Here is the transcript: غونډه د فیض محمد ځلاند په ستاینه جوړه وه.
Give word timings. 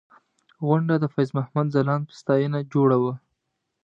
غونډه 0.67 0.95
د 0.99 1.05
فیض 1.13 1.29
محمد 1.37 1.67
ځلاند 1.75 2.03
په 2.09 2.13
ستاینه 2.21 2.59
جوړه 2.73 2.97
وه. 3.03 3.13